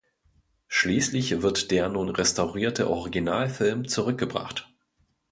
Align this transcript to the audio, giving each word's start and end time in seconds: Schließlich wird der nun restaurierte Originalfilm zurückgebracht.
Schließlich 0.67 1.43
wird 1.43 1.69
der 1.69 1.87
nun 1.87 2.09
restaurierte 2.09 2.89
Originalfilm 2.89 3.87
zurückgebracht. 3.87 4.67